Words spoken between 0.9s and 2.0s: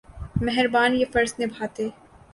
یہ فرض نبھاتے۔